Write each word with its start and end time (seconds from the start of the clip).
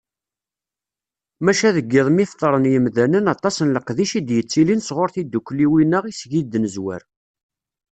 Maca 1.45 1.69
deg 1.77 1.87
yiḍ 1.91 2.07
mi 2.11 2.25
fetren 2.31 2.69
yimdanen, 2.71 3.31
aṭas 3.33 3.55
n 3.65 3.67
leqdic 3.75 4.11
i 4.19 4.21
d-yettilin 4.21 4.85
sɣur 4.87 5.09
tiddukkliwin-a 5.15 5.99
iseg 6.11 6.31
i 6.39 6.41
d-nezwar. 6.43 7.01